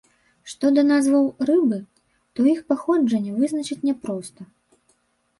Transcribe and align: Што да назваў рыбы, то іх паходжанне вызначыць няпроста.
Што 0.51 0.69
да 0.75 0.83
назваў 0.91 1.25
рыбы, 1.49 1.77
то 2.39 2.45
іх 2.53 2.59
паходжанне 2.71 3.35
вызначыць 3.43 3.77
няпроста. 3.89 4.41